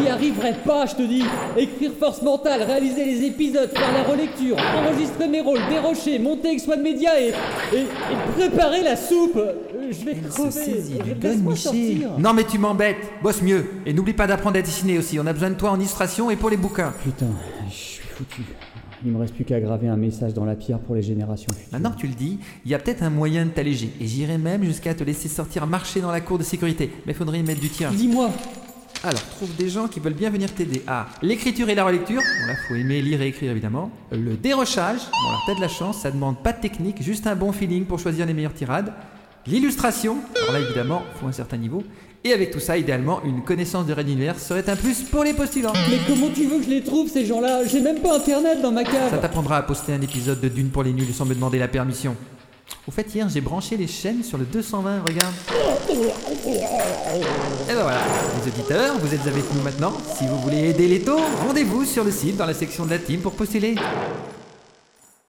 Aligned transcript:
J'y 0.00 0.08
arriverai 0.08 0.54
pas, 0.64 0.86
je 0.86 0.94
te 0.94 1.02
dis. 1.02 1.24
Écrire 1.56 1.92
force 1.98 2.22
mentale, 2.22 2.62
réaliser 2.62 3.04
les 3.04 3.24
épisodes, 3.26 3.70
faire 3.70 3.92
la 3.92 4.02
relecture, 4.04 4.56
enregistrer 4.76 5.28
mes 5.28 5.40
rôles, 5.40 5.60
dérocher, 5.68 6.18
monter 6.18 6.48
avec 6.48 6.60
Swan 6.60 6.80
Media 6.82 7.20
et, 7.20 7.28
et, 7.74 7.78
et 7.80 7.86
préparer 8.36 8.82
la 8.82 8.96
soupe. 8.96 9.36
Euh, 9.36 9.52
Je 9.90 10.04
vais 10.04 10.12
Elle 10.22 10.30
se 10.30 10.36
crever. 10.36 10.50
saisit 10.50 10.98
du 10.98 11.14
gun. 11.14 12.08
Non 12.18 12.32
mais 12.32 12.44
tu 12.44 12.58
m'embêtes, 12.58 12.96
bosse 13.22 13.42
mieux. 13.42 13.64
Et 13.86 13.92
n'oublie 13.92 14.12
pas 14.12 14.26
d'apprendre 14.26 14.58
à 14.58 14.62
dessiner 14.62 14.98
aussi, 14.98 15.18
on 15.18 15.26
a 15.26 15.32
besoin 15.32 15.50
de 15.50 15.54
toi 15.56 15.70
en 15.70 15.78
illustration 15.78 16.30
et 16.30 16.36
pour 16.36 16.50
les 16.50 16.56
bouquins. 16.56 16.92
Putain, 17.02 17.26
je 17.68 17.74
suis 17.74 18.02
foutu. 18.08 18.42
Il 19.04 19.12
me 19.12 19.18
reste 19.20 19.34
plus 19.34 19.44
qu'à 19.44 19.60
graver 19.60 19.86
un 19.86 19.96
message 19.96 20.34
dans 20.34 20.44
la 20.44 20.56
pierre 20.56 20.80
pour 20.80 20.96
les 20.96 21.02
générations 21.02 21.52
futures. 21.52 21.68
Maintenant 21.72 21.92
que 21.92 21.98
tu 21.98 22.08
le 22.08 22.14
dis, 22.14 22.38
il 22.64 22.70
y 22.70 22.74
a 22.74 22.80
peut-être 22.80 23.02
un 23.04 23.10
moyen 23.10 23.44
de 23.46 23.50
t'alléger. 23.50 23.90
Et 24.00 24.06
j'irai 24.08 24.38
même 24.38 24.64
jusqu'à 24.64 24.92
te 24.92 25.04
laisser 25.04 25.28
sortir 25.28 25.66
marcher 25.68 26.00
dans 26.00 26.10
la 26.10 26.20
cour 26.20 26.36
de 26.36 26.42
sécurité. 26.42 26.90
Mais 27.06 27.14
faudrait 27.14 27.38
y 27.38 27.44
mettre 27.44 27.60
du 27.60 27.68
tien. 27.68 27.90
Dis-moi, 27.92 28.30
Alors, 29.04 29.22
trouve 29.36 29.54
des 29.54 29.68
gens 29.68 29.86
qui 29.86 30.00
veulent 30.00 30.12
bien 30.14 30.28
venir 30.30 30.52
t'aider. 30.52 30.82
Ah, 30.86 31.06
l'écriture 31.22 31.68
et 31.68 31.74
la 31.74 31.84
relecture. 31.84 32.20
Bon 32.20 32.46
là, 32.46 32.54
faut 32.66 32.74
aimer 32.74 33.00
lire 33.00 33.22
et 33.22 33.28
écrire 33.28 33.52
évidemment. 33.52 33.90
Le 34.10 34.36
dérochage. 34.36 34.98
Bon 34.98 35.28
alors, 35.28 35.42
t'as 35.46 35.54
de 35.54 35.60
la 35.60 35.68
chance, 35.68 35.98
ça 36.00 36.10
demande 36.10 36.42
pas 36.42 36.52
de 36.52 36.60
technique, 36.60 37.02
juste 37.02 37.26
un 37.26 37.36
bon 37.36 37.52
feeling 37.52 37.84
pour 37.84 37.98
choisir 38.00 38.26
les 38.26 38.34
meilleures 38.34 38.54
tirades. 38.54 38.92
L'illustration. 39.46 40.16
Alors 40.42 40.52
là, 40.52 40.60
évidemment, 40.60 41.02
faut 41.20 41.26
un 41.26 41.32
certain 41.32 41.56
niveau. 41.56 41.82
Et 42.24 42.32
avec 42.32 42.50
tout 42.50 42.58
ça, 42.58 42.76
idéalement, 42.76 43.22
une 43.24 43.42
connaissance 43.44 43.86
de 43.86 43.92
Red 43.94 44.08
Universe 44.08 44.42
serait 44.42 44.68
un 44.68 44.74
plus 44.74 45.02
pour 45.04 45.22
les 45.22 45.32
postulants. 45.32 45.72
mais 45.88 45.98
comment 46.06 46.28
tu 46.34 46.46
veux 46.46 46.58
que 46.58 46.64
je 46.64 46.70
les 46.70 46.82
trouve 46.82 47.08
ces 47.08 47.24
gens-là? 47.24 47.64
J'ai 47.64 47.80
même 47.80 48.00
pas 48.00 48.16
internet 48.16 48.60
dans 48.60 48.72
ma 48.72 48.84
Ça 48.84 48.90
cave. 48.90 49.20
t'apprendra 49.20 49.58
à 49.58 49.62
poster 49.62 49.92
un 49.92 50.00
épisode 50.00 50.40
de 50.40 50.48
Dune 50.48 50.70
pour 50.70 50.82
les 50.82 50.92
nuls 50.92 51.14
sans 51.14 51.24
me 51.24 51.34
demander 51.34 51.60
la 51.60 51.68
permission. 51.68 52.16
Au 52.86 52.90
fait, 52.90 53.14
hier, 53.14 53.28
j'ai 53.28 53.40
branché 53.40 53.76
les 53.76 53.86
chaînes 53.86 54.22
sur 54.22 54.38
le 54.38 54.44
220, 54.44 55.02
regarde. 55.06 55.34
Et 55.90 57.74
ben 57.74 57.82
voilà, 57.82 58.00
les 58.36 58.50
auditeurs, 58.50 58.98
vous 58.98 59.14
êtes 59.14 59.26
avec 59.26 59.44
nous 59.54 59.60
maintenant. 59.62 59.92
Si 60.16 60.26
vous 60.26 60.38
voulez 60.38 60.70
aider 60.70 60.88
les 60.88 61.00
taux, 61.00 61.20
rendez-vous 61.46 61.84
sur 61.84 62.02
le 62.04 62.10
site 62.10 62.36
dans 62.36 62.46
la 62.46 62.54
section 62.54 62.86
de 62.86 62.90
la 62.90 62.98
team 62.98 63.20
pour 63.20 63.32
postuler. 63.32 63.74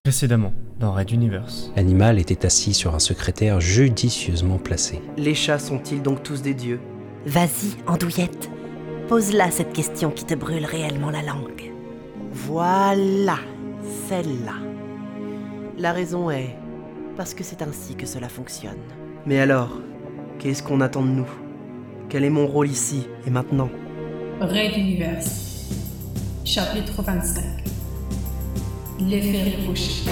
Précédemment, 0.04 0.54
dans 0.80 0.94
Red 0.94 1.12
Universe. 1.12 1.72
L'animal 1.76 2.18
était 2.20 2.46
assis 2.46 2.74
sur 2.74 2.96
un 2.96 3.00
secrétaire 3.00 3.60
judicieusement 3.60 4.58
placé. 4.58 5.02
Les 5.18 5.36
chats 5.36 5.60
sont-ils 5.60 6.02
donc 6.02 6.24
tous 6.24 6.42
des 6.42 6.54
dieux? 6.54 6.80
Vas-y, 7.26 7.76
Andouillette, 7.86 8.50
pose-la 9.10 9.52
cette 9.52 9.74
question 9.74 10.12
qui 10.12 10.24
te 10.24 10.34
brûle 10.34 10.66
réellement 10.66 11.12
la 11.12 11.22
langue. 11.22 11.74
Voilà, 12.32 13.38
celle-là. 14.08 14.56
La 15.78 15.92
raison 15.92 16.32
est 16.32 16.56
parce 17.20 17.34
que 17.34 17.44
c'est 17.44 17.62
ainsi 17.62 17.96
que 17.96 18.06
cela 18.06 18.30
fonctionne. 18.30 18.80
Mais 19.26 19.42
alors, 19.42 19.82
qu'est-ce 20.40 20.64
qu'on 20.64 20.80
attend 20.80 21.02
de 21.02 21.10
nous? 21.10 21.28
Quel 22.08 22.24
est 22.24 22.30
mon 22.30 22.48
rôle 22.48 22.70
ici 22.70 23.08
et 23.28 23.30
maintenant? 23.30 23.70
Raid 24.40 24.78
Univers. 24.78 25.26
Chapitre 26.46 27.02
25. 27.02 27.44
L'effet 29.02 29.58
ricochet. 29.58 30.10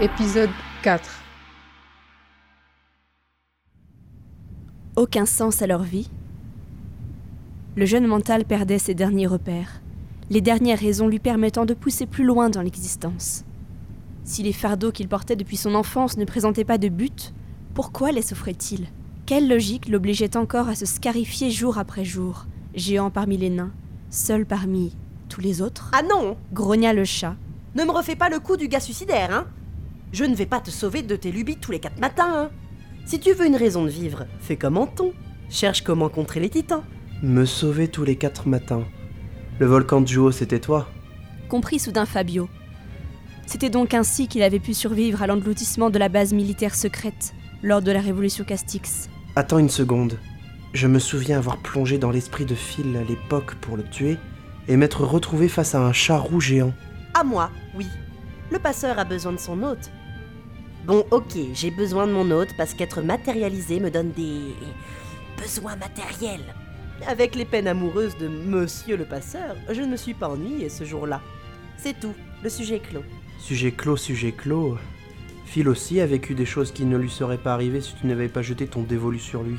Épisode 0.00 0.50
4. 0.84 1.18
aucun 4.98 5.26
sens 5.26 5.62
à 5.62 5.68
leur 5.68 5.84
vie. 5.84 6.10
Le 7.78 7.86
jeune 7.86 8.08
mental 8.08 8.44
perdait 8.44 8.80
ses 8.80 8.94
derniers 8.94 9.28
repères, 9.28 9.80
les 10.30 10.40
dernières 10.40 10.80
raisons 10.80 11.06
lui 11.06 11.20
permettant 11.20 11.64
de 11.64 11.74
pousser 11.74 12.06
plus 12.06 12.24
loin 12.24 12.50
dans 12.50 12.60
l'existence. 12.60 13.44
Si 14.24 14.42
les 14.42 14.52
fardeaux 14.52 14.90
qu'il 14.90 15.06
portait 15.06 15.36
depuis 15.36 15.56
son 15.56 15.76
enfance 15.76 16.16
ne 16.16 16.24
présentaient 16.24 16.64
pas 16.64 16.78
de 16.78 16.88
but, 16.88 17.32
pourquoi 17.74 18.10
les 18.10 18.22
souffrait-il 18.22 18.88
Quelle 19.26 19.48
logique 19.48 19.88
l'obligeait 19.88 20.36
encore 20.36 20.68
à 20.68 20.74
se 20.74 20.86
scarifier 20.86 21.52
jour 21.52 21.78
après 21.78 22.04
jour, 22.04 22.46
géant 22.74 23.12
parmi 23.12 23.36
les 23.36 23.48
nains, 23.48 23.70
seul 24.10 24.44
parmi 24.44 24.96
tous 25.28 25.40
les 25.40 25.62
autres? 25.62 25.92
Ah 25.92 26.02
non 26.02 26.36
Grogna 26.52 26.92
le 26.92 27.04
chat. 27.04 27.36
Ne 27.76 27.84
me 27.84 27.92
refais 27.92 28.16
pas 28.16 28.28
le 28.28 28.40
coup 28.40 28.56
du 28.56 28.66
gars 28.66 28.80
suicidaire, 28.80 29.32
hein 29.32 29.46
Je 30.10 30.24
ne 30.24 30.34
vais 30.34 30.46
pas 30.46 30.60
te 30.60 30.72
sauver 30.72 31.02
de 31.02 31.14
tes 31.14 31.30
lubies 31.30 31.58
tous 31.58 31.70
les 31.70 31.78
quatre 31.78 32.00
matins, 32.00 32.32
hein 32.34 32.50
Si 33.06 33.20
tu 33.20 33.34
veux 33.34 33.46
une 33.46 33.54
raison 33.54 33.84
de 33.84 33.88
vivre, 33.88 34.26
fais 34.40 34.56
comme 34.56 34.78
Anton. 34.78 35.12
Cherche 35.48 35.82
comment 35.82 36.08
contrer 36.08 36.40
les 36.40 36.50
titans. 36.50 36.82
Me 37.22 37.44
sauver 37.44 37.88
tous 37.88 38.04
les 38.04 38.16
quatre 38.16 38.48
matins. 38.48 38.84
Le 39.58 39.66
volcan 39.66 40.00
de 40.00 40.06
Juo, 40.06 40.30
c'était 40.30 40.60
toi 40.60 40.88
comprit 41.48 41.78
soudain 41.78 42.06
Fabio. 42.06 42.48
C'était 43.46 43.70
donc 43.70 43.94
ainsi 43.94 44.28
qu'il 44.28 44.42
avait 44.42 44.60
pu 44.60 44.74
survivre 44.74 45.22
à 45.22 45.26
l'engloutissement 45.26 45.90
de 45.90 45.98
la 45.98 46.08
base 46.08 46.32
militaire 46.32 46.74
secrète 46.74 47.34
lors 47.62 47.82
de 47.82 47.90
la 47.90 48.00
révolution 48.00 48.44
Castix. 48.44 49.08
Attends 49.34 49.58
une 49.58 49.70
seconde. 49.70 50.18
Je 50.74 50.86
me 50.86 50.98
souviens 50.98 51.38
avoir 51.38 51.56
plongé 51.56 51.96
dans 51.96 52.10
l'esprit 52.10 52.44
de 52.44 52.54
Phil 52.54 52.96
à 52.96 53.02
l'époque 53.02 53.54
pour 53.56 53.76
le 53.76 53.82
tuer 53.82 54.18
et 54.68 54.76
m'être 54.76 55.02
retrouvé 55.02 55.48
face 55.48 55.74
à 55.74 55.80
un 55.80 55.94
chat 55.94 56.18
roux 56.18 56.40
géant. 56.40 56.74
À 57.14 57.24
moi, 57.24 57.50
oui. 57.74 57.86
Le 58.50 58.58
passeur 58.58 58.98
a 58.98 59.04
besoin 59.04 59.32
de 59.32 59.38
son 59.38 59.62
hôte. 59.62 59.90
Bon, 60.86 61.04
ok, 61.10 61.34
j'ai 61.54 61.70
besoin 61.70 62.06
de 62.06 62.12
mon 62.12 62.30
hôte 62.30 62.54
parce 62.56 62.74
qu'être 62.74 63.00
matérialisé 63.00 63.80
me 63.80 63.90
donne 63.90 64.12
des 64.12 64.54
besoins 65.40 65.76
matériels. 65.76 66.54
Avec 67.06 67.34
les 67.34 67.44
peines 67.44 67.68
amoureuses 67.68 68.16
de 68.18 68.28
Monsieur 68.28 68.96
le 68.96 69.04
passeur, 69.04 69.56
je 69.70 69.80
ne 69.80 69.86
me 69.86 69.96
suis 69.96 70.14
pas 70.14 70.28
ennuyé 70.28 70.68
ce 70.68 70.84
jour-là. 70.84 71.22
C'est 71.76 71.98
tout, 71.98 72.14
le 72.42 72.48
sujet 72.48 72.76
est 72.76 72.80
clos. 72.80 73.04
Sujet 73.38 73.72
clos, 73.72 73.96
sujet 73.96 74.32
clos. 74.32 74.76
Phil 75.46 75.68
aussi 75.68 76.00
a 76.00 76.06
vécu 76.06 76.34
des 76.34 76.44
choses 76.44 76.72
qui 76.72 76.84
ne 76.84 76.96
lui 76.96 77.08
seraient 77.08 77.38
pas 77.38 77.54
arrivées 77.54 77.80
si 77.80 77.94
tu 77.94 78.06
n'avais 78.06 78.28
pas 78.28 78.42
jeté 78.42 78.66
ton 78.66 78.82
dévolu 78.82 79.18
sur 79.18 79.42
lui. 79.42 79.58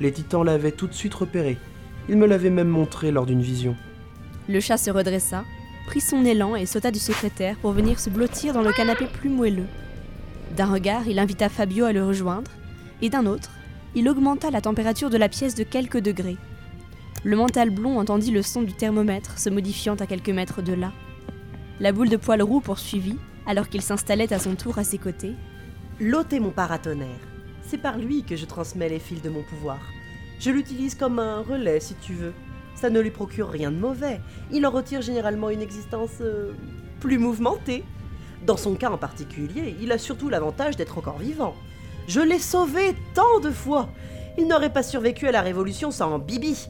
Les 0.00 0.12
titans 0.12 0.44
l'avaient 0.44 0.72
tout 0.72 0.86
de 0.86 0.92
suite 0.92 1.14
repéré. 1.14 1.56
Il 2.08 2.16
me 2.16 2.26
l'avait 2.26 2.50
même 2.50 2.68
montré 2.68 3.10
lors 3.10 3.26
d'une 3.26 3.40
vision. 3.40 3.76
Le 4.48 4.60
chat 4.60 4.76
se 4.76 4.90
redressa, 4.90 5.44
prit 5.86 6.00
son 6.00 6.24
élan 6.24 6.56
et 6.56 6.66
sauta 6.66 6.90
du 6.90 6.98
secrétaire 6.98 7.56
pour 7.56 7.72
venir 7.72 7.98
se 7.98 8.10
blottir 8.10 8.52
dans 8.52 8.62
le 8.62 8.72
canapé 8.72 9.06
plus 9.06 9.30
moelleux. 9.30 9.66
D'un 10.56 10.66
regard, 10.66 11.08
il 11.08 11.18
invita 11.18 11.48
Fabio 11.48 11.84
à 11.84 11.92
le 11.92 12.04
rejoindre, 12.04 12.50
et 13.02 13.08
d'un 13.08 13.26
autre, 13.26 13.50
il 13.94 14.08
augmenta 14.08 14.50
la 14.50 14.60
température 14.60 15.10
de 15.10 15.16
la 15.16 15.28
pièce 15.28 15.54
de 15.54 15.64
quelques 15.64 15.98
degrés. 15.98 16.36
Le 17.24 17.36
mental 17.36 17.70
blond 17.70 17.98
entendit 17.98 18.30
le 18.30 18.42
son 18.42 18.62
du 18.62 18.72
thermomètre 18.72 19.38
se 19.38 19.50
modifiant 19.50 19.94
à 19.96 20.06
quelques 20.06 20.30
mètres 20.30 20.62
de 20.62 20.72
là. 20.72 20.92
La 21.80 21.92
boule 21.92 22.08
de 22.08 22.16
poil 22.16 22.42
roux 22.42 22.60
poursuivit, 22.60 23.18
alors 23.46 23.68
qu'il 23.68 23.82
s'installait 23.82 24.32
à 24.32 24.38
son 24.38 24.54
tour 24.54 24.78
à 24.78 24.84
ses 24.84 24.98
côtés. 24.98 25.34
L'hôte 26.00 26.32
mon 26.32 26.50
paratonnerre. 26.50 27.08
C'est 27.62 27.78
par 27.78 27.98
lui 27.98 28.22
que 28.22 28.36
je 28.36 28.44
transmets 28.44 28.88
les 28.88 28.98
fils 28.98 29.22
de 29.22 29.30
mon 29.30 29.42
pouvoir. 29.42 29.80
Je 30.38 30.50
l'utilise 30.50 30.94
comme 30.94 31.18
un 31.18 31.40
relais, 31.40 31.80
si 31.80 31.94
tu 31.94 32.12
veux. 32.12 32.34
Ça 32.74 32.90
ne 32.90 33.00
lui 33.00 33.10
procure 33.10 33.48
rien 33.48 33.72
de 33.72 33.78
mauvais. 33.78 34.20
Il 34.52 34.66
en 34.66 34.70
retire 34.70 35.00
généralement 35.02 35.50
une 35.50 35.62
existence 35.62 36.18
euh, 36.20 36.52
plus 37.00 37.18
mouvementée. 37.18 37.84
Dans 38.46 38.56
son 38.56 38.74
cas 38.74 38.90
en 38.90 38.98
particulier, 38.98 39.74
il 39.80 39.90
a 39.92 39.98
surtout 39.98 40.28
l'avantage 40.28 40.76
d'être 40.76 40.98
encore 40.98 41.18
vivant. 41.18 41.54
Je 42.06 42.20
l'ai 42.20 42.38
sauvé 42.38 42.94
tant 43.14 43.40
de 43.40 43.50
fois. 43.50 43.88
Il 44.38 44.46
n'aurait 44.46 44.72
pas 44.72 44.82
survécu 44.82 45.26
à 45.26 45.32
la 45.32 45.40
Révolution 45.40 45.90
sans 45.90 46.18
Bibi, 46.18 46.68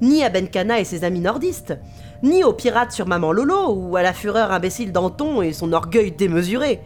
ni 0.00 0.22
à 0.22 0.30
Benkana 0.30 0.80
et 0.80 0.84
ses 0.84 1.04
amis 1.04 1.20
nordistes, 1.20 1.78
ni 2.22 2.44
aux 2.44 2.52
pirates 2.52 2.92
sur 2.92 3.06
Maman 3.06 3.32
Lolo 3.32 3.72
ou 3.74 3.96
à 3.96 4.02
la 4.02 4.12
fureur 4.12 4.52
imbécile 4.52 4.92
d'Anton 4.92 5.42
et 5.42 5.52
son 5.52 5.72
orgueil 5.72 6.12
démesuré. 6.12 6.80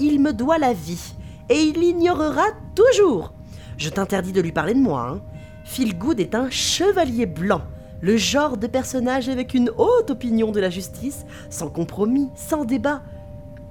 Il 0.00 0.20
me 0.20 0.32
doit 0.32 0.58
la 0.58 0.72
vie, 0.72 1.14
et 1.48 1.62
il 1.62 1.78
l'ignorera 1.78 2.46
toujours. 2.74 3.32
Je 3.76 3.90
t'interdis 3.90 4.32
de 4.32 4.40
lui 4.40 4.52
parler 4.52 4.74
de 4.74 4.80
moi. 4.80 5.08
Hein. 5.08 5.20
Phil 5.64 5.96
Good 5.96 6.20
est 6.20 6.34
un 6.34 6.50
chevalier 6.50 7.26
blanc, 7.26 7.62
le 8.00 8.16
genre 8.16 8.56
de 8.56 8.66
personnage 8.66 9.28
avec 9.28 9.54
une 9.54 9.70
haute 9.76 10.10
opinion 10.10 10.52
de 10.52 10.60
la 10.60 10.70
justice, 10.70 11.24
sans 11.50 11.68
compromis, 11.68 12.28
sans 12.34 12.64
débat. 12.64 13.02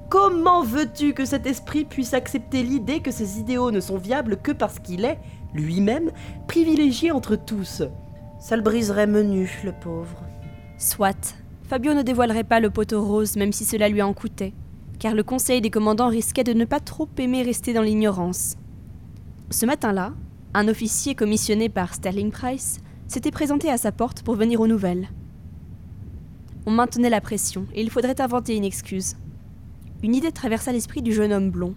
Comment 0.09 0.63
veux-tu 0.63 1.13
que 1.13 1.25
cet 1.25 1.45
esprit 1.45 1.85
puisse 1.85 2.13
accepter 2.13 2.63
l'idée 2.63 2.99
que 2.99 3.11
ses 3.11 3.39
idéaux 3.39 3.71
ne 3.71 3.79
sont 3.79 3.97
viables 3.97 4.37
que 4.37 4.51
parce 4.51 4.79
qu'il 4.79 5.05
est, 5.05 5.19
lui-même, 5.53 6.11
privilégié 6.47 7.11
entre 7.11 7.35
tous? 7.35 7.83
Ça 8.43 8.57
le 8.57 8.61
briserait 8.61 9.07
menu, 9.07 9.49
le 9.63 9.71
pauvre. 9.71 10.21
Soit, 10.77 11.37
Fabio 11.69 11.93
ne 11.93 12.01
dévoilerait 12.01 12.43
pas 12.43 12.59
le 12.59 12.69
poteau 12.69 13.01
rose 13.01 13.37
même 13.37 13.53
si 13.53 13.63
cela 13.63 13.87
lui 13.87 14.01
en 14.01 14.13
coûtait, 14.13 14.51
car 14.99 15.15
le 15.15 15.23
conseil 15.23 15.61
des 15.61 15.69
commandants 15.69 16.09
risquait 16.09 16.43
de 16.43 16.51
ne 16.51 16.65
pas 16.65 16.81
trop 16.81 17.07
aimer 17.19 17.41
rester 17.41 17.71
dans 17.71 17.81
l'ignorance. 17.81 18.57
Ce 19.49 19.65
matin-là, 19.65 20.13
un 20.53 20.67
officier 20.67 21.15
commissionné 21.15 21.69
par 21.69 21.93
Sterling 21.93 22.31
Price 22.31 22.81
s'était 23.07 23.31
présenté 23.31 23.69
à 23.69 23.77
sa 23.77 23.93
porte 23.93 24.23
pour 24.23 24.35
venir 24.35 24.59
aux 24.59 24.67
nouvelles. 24.67 25.07
On 26.65 26.71
maintenait 26.71 27.09
la 27.09 27.21
pression 27.21 27.65
et 27.73 27.81
il 27.81 27.89
faudrait 27.89 28.19
inventer 28.19 28.57
une 28.57 28.65
excuse. 28.65 29.15
Une 30.03 30.15
idée 30.15 30.33
traversa 30.33 30.73
l'esprit 30.73 31.01
du 31.01 31.13
jeune 31.13 31.31
homme 31.31 31.49
blond. 31.49 31.75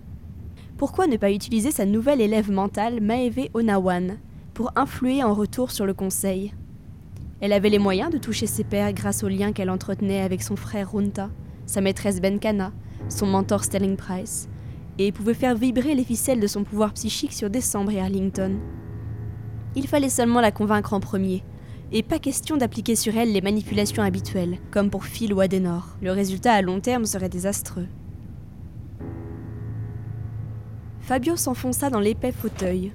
Pourquoi 0.78 1.06
ne 1.06 1.16
pas 1.16 1.30
utiliser 1.30 1.70
sa 1.70 1.86
nouvelle 1.86 2.20
élève 2.20 2.50
mentale, 2.50 3.00
Maeve 3.00 3.50
Onawan, 3.54 4.18
pour 4.56 4.72
influer 4.74 5.22
en 5.22 5.34
retour 5.34 5.70
sur 5.70 5.84
le 5.84 5.92
conseil 5.92 6.54
Elle 7.42 7.52
avait 7.52 7.68
les 7.68 7.78
moyens 7.78 8.10
de 8.10 8.16
toucher 8.16 8.46
ses 8.46 8.64
pairs 8.64 8.94
grâce 8.94 9.22
aux 9.22 9.28
liens 9.28 9.52
qu'elle 9.52 9.68
entretenait 9.68 10.22
avec 10.22 10.42
son 10.42 10.56
frère 10.56 10.92
Runta, 10.92 11.28
sa 11.66 11.82
maîtresse 11.82 12.22
Benkana, 12.22 12.72
son 13.10 13.26
mentor 13.26 13.64
Sterling 13.64 13.96
Price, 13.96 14.48
et 14.96 15.12
pouvait 15.12 15.34
faire 15.34 15.56
vibrer 15.56 15.94
les 15.94 16.04
ficelles 16.04 16.40
de 16.40 16.46
son 16.46 16.64
pouvoir 16.64 16.94
psychique 16.94 17.34
sur 17.34 17.50
Décembre 17.50 17.92
et 17.92 18.00
Arlington. 18.00 18.56
Il 19.74 19.86
fallait 19.86 20.08
seulement 20.08 20.40
la 20.40 20.52
convaincre 20.52 20.94
en 20.94 21.00
premier, 21.00 21.44
et 21.92 22.02
pas 22.02 22.18
question 22.18 22.56
d'appliquer 22.56 22.96
sur 22.96 23.14
elle 23.14 23.34
les 23.34 23.42
manipulations 23.42 24.02
habituelles, 24.02 24.56
comme 24.70 24.88
pour 24.88 25.04
Phil 25.04 25.34
ou 25.34 25.40
Adenor. 25.40 25.98
Le 26.00 26.12
résultat 26.12 26.54
à 26.54 26.62
long 26.62 26.80
terme 26.80 27.04
serait 27.04 27.28
désastreux. 27.28 27.88
Fabio 31.00 31.36
s'enfonça 31.36 31.90
dans 31.90 32.00
l'épais 32.00 32.32
fauteuil. 32.32 32.94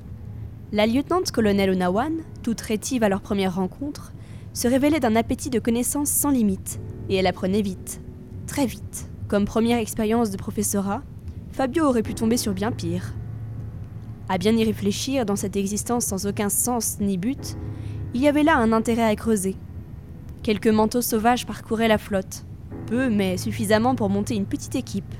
La 0.73 0.87
lieutenant-colonel 0.87 1.71
Onawan, 1.71 2.13
toute 2.43 2.61
rétive 2.61 3.03
à 3.03 3.09
leur 3.09 3.19
première 3.19 3.55
rencontre, 3.55 4.13
se 4.53 4.69
révélait 4.69 5.01
d'un 5.01 5.17
appétit 5.17 5.49
de 5.49 5.59
connaissances 5.59 6.09
sans 6.09 6.29
limite, 6.29 6.79
et 7.09 7.15
elle 7.15 7.27
apprenait 7.27 7.61
vite, 7.61 7.99
très 8.47 8.65
vite. 8.65 9.09
Comme 9.27 9.43
première 9.43 9.79
expérience 9.79 10.31
de 10.31 10.37
professorat, 10.37 11.01
Fabio 11.51 11.83
aurait 11.83 12.03
pu 12.03 12.13
tomber 12.13 12.37
sur 12.37 12.53
bien 12.53 12.71
pire. 12.71 13.13
À 14.29 14.37
bien 14.37 14.55
y 14.55 14.63
réfléchir, 14.63 15.25
dans 15.25 15.35
cette 15.35 15.57
existence 15.57 16.05
sans 16.05 16.25
aucun 16.25 16.47
sens 16.47 16.99
ni 17.01 17.17
but, 17.17 17.57
il 18.13 18.21
y 18.21 18.29
avait 18.29 18.43
là 18.43 18.55
un 18.55 18.71
intérêt 18.71 19.03
à 19.03 19.15
creuser. 19.17 19.57
Quelques 20.41 20.67
manteaux 20.67 21.01
sauvages 21.01 21.45
parcouraient 21.45 21.89
la 21.89 21.97
flotte, 21.97 22.45
peu 22.87 23.09
mais 23.09 23.35
suffisamment 23.35 23.95
pour 23.95 24.09
monter 24.09 24.35
une 24.35 24.45
petite 24.45 24.75
équipe, 24.75 25.15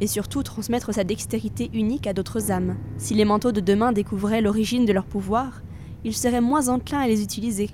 et 0.00 0.06
surtout 0.06 0.42
transmettre 0.42 0.92
sa 0.92 1.04
dextérité 1.04 1.70
unique 1.72 2.06
à 2.06 2.12
d'autres 2.12 2.50
âmes. 2.50 2.76
Si 2.98 3.14
les 3.14 3.24
manteaux 3.24 3.52
de 3.52 3.60
demain 3.60 3.92
découvraient 3.92 4.40
l'origine 4.40 4.84
de 4.84 4.92
leur 4.92 5.04
pouvoir, 5.04 5.62
ils 6.04 6.16
seraient 6.16 6.40
moins 6.40 6.68
enclins 6.68 7.00
à 7.00 7.08
les 7.08 7.22
utiliser. 7.22 7.70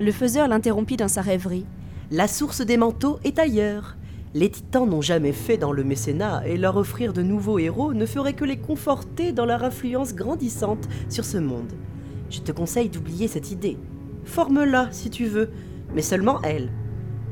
Le 0.00 0.12
faiseur 0.12 0.48
l'interrompit 0.48 0.96
dans 0.96 1.08
sa 1.08 1.22
rêverie. 1.22 1.66
La 2.10 2.28
source 2.28 2.60
des 2.60 2.76
manteaux 2.76 3.18
est 3.24 3.38
ailleurs. 3.38 3.96
Les 4.34 4.50
titans 4.50 4.88
n'ont 4.88 5.00
jamais 5.00 5.32
fait 5.32 5.56
dans 5.56 5.72
le 5.72 5.84
mécénat 5.84 6.42
et 6.46 6.56
leur 6.56 6.76
offrir 6.76 7.12
de 7.12 7.22
nouveaux 7.22 7.58
héros 7.58 7.94
ne 7.94 8.06
ferait 8.06 8.32
que 8.32 8.44
les 8.44 8.56
conforter 8.56 9.32
dans 9.32 9.46
leur 9.46 9.62
influence 9.62 10.14
grandissante 10.14 10.88
sur 11.08 11.24
ce 11.24 11.38
monde. 11.38 11.72
Je 12.30 12.40
te 12.40 12.50
conseille 12.50 12.88
d'oublier 12.88 13.28
cette 13.28 13.52
idée. 13.52 13.76
Forme-la 14.24 14.88
si 14.90 15.10
tu 15.10 15.26
veux, 15.26 15.50
mais 15.94 16.02
seulement 16.02 16.40
elle. 16.42 16.70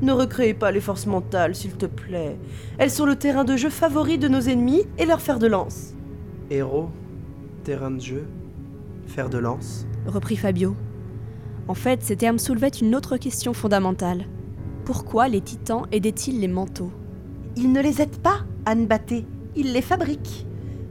Ne 0.02 0.12
recréez 0.12 0.52
pas 0.52 0.72
les 0.72 0.80
forces 0.80 1.06
mentales, 1.06 1.54
s'il 1.54 1.74
te 1.74 1.86
plaît. 1.86 2.36
Elles 2.78 2.90
sont 2.90 3.06
le 3.06 3.14
terrain 3.14 3.44
de 3.44 3.56
jeu 3.56 3.70
favori 3.70 4.18
de 4.18 4.26
nos 4.26 4.40
ennemis 4.40 4.82
et 4.98 5.06
leur 5.06 5.20
fer 5.20 5.38
de 5.38 5.46
lance. 5.46 5.94
Héros, 6.50 6.90
terrain 7.62 7.92
de 7.92 8.00
jeu, 8.00 8.24
fer 9.06 9.30
de 9.30 9.38
lance. 9.38 9.86
reprit 10.06 10.36
Fabio. 10.36 10.74
En 11.68 11.74
fait, 11.74 12.02
ces 12.02 12.16
termes 12.16 12.40
soulevaient 12.40 12.66
une 12.66 12.96
autre 12.96 13.16
question 13.16 13.52
fondamentale. 13.52 14.26
Pourquoi 14.84 15.28
les 15.28 15.40
titans 15.40 15.86
aidaient-ils 15.92 16.40
les 16.40 16.48
manteaux? 16.48 16.90
Ils 17.54 17.70
ne 17.70 17.80
les 17.80 18.02
aident 18.02 18.20
pas, 18.20 18.40
Anne 18.66 18.86
Batté. 18.86 19.24
Ils 19.54 19.72
les 19.72 19.82
fabriquent. 19.82 20.46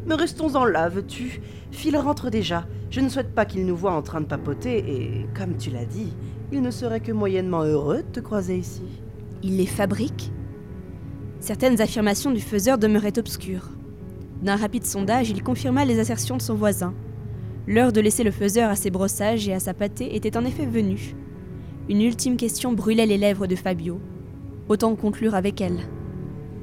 Mais 0.05 0.15
restons-en 0.15 0.63
là, 0.63 0.87
veux-tu? 0.87 1.41
Phil 1.71 1.97
rentre 1.97 2.29
déjà. 2.29 2.65
Je 2.89 3.01
ne 3.01 3.09
souhaite 3.09 3.35
pas 3.35 3.45
qu'il 3.45 3.65
nous 3.65 3.75
voie 3.75 3.91
en 3.91 4.01
train 4.01 4.21
de 4.21 4.25
papoter 4.25 4.77
et, 4.77 5.25
comme 5.37 5.57
tu 5.57 5.69
l'as 5.69 5.85
dit, 5.85 6.13
il 6.51 6.61
ne 6.61 6.71
serait 6.71 6.99
que 7.01 7.11
moyennement 7.11 7.63
heureux 7.63 7.97
de 7.97 8.11
te 8.13 8.19
croiser 8.19 8.57
ici. 8.57 9.00
Ils 9.43 9.57
les 9.57 9.65
fabriquent 9.65 10.31
Certaines 11.39 11.81
affirmations 11.81 12.31
du 12.31 12.39
faiseur 12.39 12.77
demeuraient 12.77 13.17
obscures. 13.17 13.69
D'un 14.43 14.55
rapide 14.55 14.85
sondage, 14.85 15.31
il 15.31 15.41
confirma 15.41 15.85
les 15.85 15.99
assertions 15.99 16.37
de 16.37 16.41
son 16.41 16.53
voisin. 16.53 16.93
L'heure 17.67 17.91
de 17.91 18.01
laisser 18.01 18.23
le 18.23 18.31
faiseur 18.31 18.69
à 18.69 18.75
ses 18.75 18.91
brossages 18.91 19.47
et 19.47 19.53
à 19.53 19.59
sa 19.59 19.73
pâtée 19.73 20.15
était 20.15 20.37
en 20.37 20.45
effet 20.45 20.65
venue. 20.65 21.15
Une 21.89 22.01
ultime 22.01 22.37
question 22.37 22.73
brûlait 22.73 23.05
les 23.05 23.17
lèvres 23.17 23.47
de 23.47 23.55
Fabio. 23.55 23.99
Autant 24.69 24.95
conclure 24.95 25.35
avec 25.35 25.61
elle. 25.61 25.79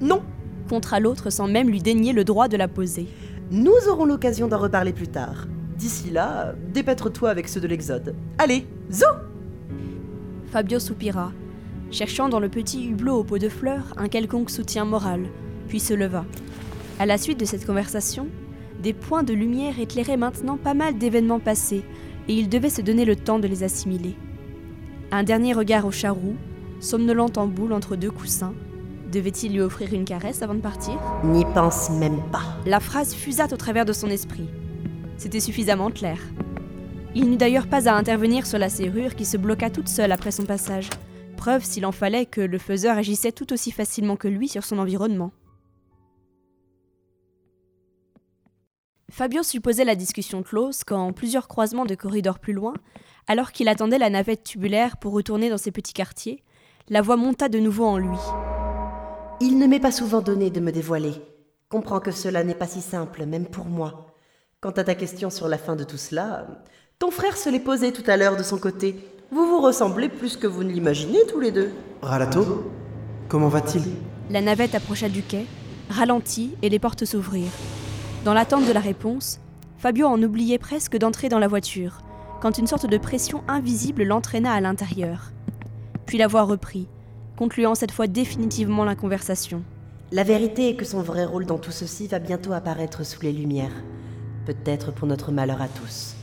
Non 0.00 0.22
Contre 0.68 0.98
l'autre 1.00 1.30
sans 1.30 1.48
même 1.48 1.68
lui 1.68 1.80
dénier 1.80 2.12
le 2.12 2.24
droit 2.24 2.46
de 2.46 2.56
la 2.56 2.68
poser. 2.68 3.08
Nous 3.50 3.88
aurons 3.88 4.04
l'occasion 4.04 4.46
d'en 4.46 4.58
reparler 4.58 4.92
plus 4.92 5.08
tard. 5.08 5.48
D'ici 5.76 6.10
là, 6.10 6.54
dépêtre-toi 6.72 7.30
avec 7.30 7.48
ceux 7.48 7.60
de 7.60 7.66
l'Exode. 7.66 8.14
Allez, 8.38 8.66
zou 8.90 9.06
Fabio 10.46 10.78
soupira, 10.78 11.32
cherchant 11.90 12.28
dans 12.28 12.40
le 12.40 12.48
petit 12.48 12.88
hublot 12.88 13.18
au 13.18 13.24
pot 13.24 13.38
de 13.38 13.48
fleurs 13.48 13.94
un 13.96 14.08
quelconque 14.08 14.50
soutien 14.50 14.84
moral, 14.84 15.28
puis 15.68 15.80
se 15.80 15.94
leva. 15.94 16.24
À 16.98 17.06
la 17.06 17.18
suite 17.18 17.40
de 17.40 17.44
cette 17.44 17.66
conversation, 17.66 18.28
des 18.82 18.92
points 18.92 19.22
de 19.22 19.34
lumière 19.34 19.78
éclairaient 19.80 20.16
maintenant 20.16 20.56
pas 20.56 20.74
mal 20.74 20.98
d'événements 20.98 21.40
passés, 21.40 21.82
et 22.28 22.34
il 22.34 22.48
devait 22.48 22.70
se 22.70 22.82
donner 22.82 23.04
le 23.04 23.16
temps 23.16 23.38
de 23.38 23.48
les 23.48 23.62
assimiler. 23.62 24.16
Un 25.10 25.22
dernier 25.22 25.52
regard 25.52 25.86
au 25.86 25.90
charroux, 25.90 26.36
somnolent 26.80 27.32
en 27.36 27.46
boule 27.46 27.72
entre 27.72 27.96
deux 27.96 28.10
coussins. 28.10 28.54
Devait-il 29.10 29.52
lui 29.52 29.60
offrir 29.60 29.92
une 29.94 30.04
caresse 30.04 30.42
avant 30.42 30.54
de 30.54 30.60
partir? 30.60 30.94
N'y 31.24 31.44
pense 31.54 31.90
même 31.90 32.20
pas. 32.30 32.58
La 32.66 32.78
phrase 32.78 33.14
fusa 33.14 33.46
au 33.50 33.56
travers 33.56 33.86
de 33.86 33.92
son 33.92 34.08
esprit. 34.08 34.48
C'était 35.16 35.40
suffisamment 35.40 35.90
clair. 35.90 36.18
Il 37.14 37.30
n'eut 37.30 37.38
d'ailleurs 37.38 37.66
pas 37.66 37.88
à 37.88 37.96
intervenir 37.96 38.46
sur 38.46 38.58
la 38.58 38.68
serrure 38.68 39.14
qui 39.14 39.24
se 39.24 39.38
bloqua 39.38 39.70
toute 39.70 39.88
seule 39.88 40.12
après 40.12 40.30
son 40.30 40.44
passage, 40.44 40.90
preuve 41.38 41.64
s'il 41.64 41.86
en 41.86 41.92
fallait 41.92 42.26
que 42.26 42.42
le 42.42 42.58
faiseur 42.58 42.98
agissait 42.98 43.32
tout 43.32 43.52
aussi 43.54 43.70
facilement 43.70 44.16
que 44.16 44.28
lui 44.28 44.48
sur 44.48 44.64
son 44.64 44.78
environnement. 44.78 45.32
Fabio 49.10 49.42
supposait 49.42 49.86
la 49.86 49.94
discussion 49.94 50.42
close 50.42 50.84
quand, 50.84 51.14
plusieurs 51.14 51.48
croisements 51.48 51.86
de 51.86 51.94
corridors 51.94 52.38
plus 52.38 52.52
loin, 52.52 52.74
alors 53.26 53.52
qu'il 53.52 53.68
attendait 53.68 53.98
la 53.98 54.10
navette 54.10 54.44
tubulaire 54.44 54.98
pour 54.98 55.14
retourner 55.14 55.48
dans 55.48 55.56
ses 55.56 55.70
petits 55.70 55.94
quartiers, 55.94 56.42
la 56.88 57.00
voix 57.00 57.16
monta 57.16 57.48
de 57.48 57.58
nouveau 57.58 57.86
en 57.86 57.98
lui. 57.98 58.18
Il 59.40 59.58
ne 59.58 59.66
m'est 59.66 59.80
pas 59.80 59.92
souvent 59.92 60.20
donné 60.20 60.50
de 60.50 60.60
me 60.60 60.72
dévoiler. 60.72 61.14
Comprends 61.68 62.00
que 62.00 62.10
cela 62.10 62.44
n'est 62.44 62.54
pas 62.54 62.66
si 62.66 62.80
simple, 62.80 63.24
même 63.24 63.46
pour 63.46 63.66
moi. 63.66 64.14
Quant 64.60 64.70
à 64.70 64.84
ta 64.84 64.94
question 64.94 65.30
sur 65.30 65.48
la 65.48 65.58
fin 65.58 65.76
de 65.76 65.84
tout 65.84 65.96
cela, 65.96 66.46
ton 66.98 67.10
frère 67.10 67.36
se 67.36 67.48
l'est 67.48 67.60
posé 67.60 67.92
tout 67.92 68.08
à 68.08 68.16
l'heure 68.16 68.36
de 68.36 68.42
son 68.42 68.58
côté. 68.58 68.96
Vous 69.30 69.44
vous 69.44 69.60
ressemblez 69.60 70.08
plus 70.08 70.38
que 70.38 70.46
vous 70.46 70.64
ne 70.64 70.70
l'imaginez 70.70 71.18
tous 71.30 71.38
les 71.38 71.50
deux. 71.50 71.70
Ralato 72.00 72.72
Comment 73.28 73.48
va-t-il? 73.48 73.82
La 74.30 74.40
navette 74.40 74.74
approcha 74.74 75.10
du 75.10 75.22
quai, 75.22 75.44
ralentit 75.90 76.54
et 76.62 76.70
les 76.70 76.78
portes 76.78 77.04
s'ouvrirent. 77.04 77.52
Dans 78.24 78.32
l'attente 78.32 78.66
de 78.66 78.72
la 78.72 78.80
réponse, 78.80 79.38
Fabio 79.76 80.06
en 80.06 80.22
oubliait 80.22 80.56
presque 80.56 80.96
d'entrer 80.96 81.28
dans 81.28 81.38
la 81.38 81.46
voiture, 81.46 81.98
quand 82.40 82.56
une 82.56 82.66
sorte 82.66 82.86
de 82.86 82.96
pression 82.96 83.42
invisible 83.48 84.04
l'entraîna 84.04 84.54
à 84.54 84.62
l'intérieur. 84.62 85.30
Puis 86.06 86.16
la 86.16 86.26
voix 86.26 86.44
reprit, 86.44 86.88
concluant 87.36 87.74
cette 87.74 87.92
fois 87.92 88.06
définitivement 88.06 88.86
la 88.86 88.94
conversation. 88.94 89.62
La 90.10 90.24
vérité 90.24 90.70
est 90.70 90.76
que 90.76 90.86
son 90.86 91.02
vrai 91.02 91.26
rôle 91.26 91.44
dans 91.44 91.58
tout 91.58 91.70
ceci 91.70 92.06
va 92.06 92.18
bientôt 92.18 92.54
apparaître 92.54 93.04
sous 93.04 93.20
les 93.20 93.32
lumières. 93.32 93.84
Peut-être 94.46 94.90
pour 94.90 95.06
notre 95.06 95.32
malheur 95.32 95.60
à 95.60 95.68
tous. 95.68 96.14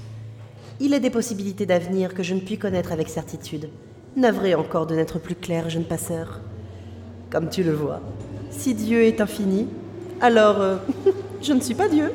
Il 0.80 0.94
est 0.94 1.00
des 1.00 1.10
possibilités 1.10 1.66
d'avenir 1.66 2.14
que 2.14 2.24
je 2.24 2.34
ne 2.34 2.42
puis 2.42 2.58
connaître 2.58 2.92
avec 2.92 3.08
certitude. 3.08 3.70
Navré 4.18 4.56
encore 4.56 4.86
de 4.86 4.96
n'être 4.96 5.20
plus 5.20 5.36
clair, 5.36 5.70
jeune 5.70 5.86
passeur. 5.86 6.42
Comme 7.30 7.50
tu 7.50 7.64
le 7.64 7.74
vois, 7.74 8.02
si 8.50 8.74
Dieu 8.74 9.04
est 9.04 9.22
infini, 9.22 9.68
alors 10.20 10.60
euh, 10.60 10.78
je 11.42 11.54
ne 11.54 11.62
suis 11.62 11.76
pas 11.76 11.88
Dieu. 11.88 12.12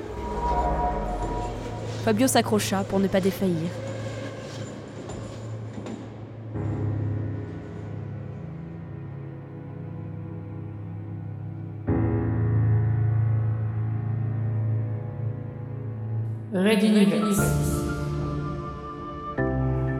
Fabio 2.05 2.27
s'accrocha 2.27 2.85
pour 2.85 3.01
ne 3.01 3.09
pas 3.09 3.21
défaillir. 3.21 3.69
Universe. 16.83 17.20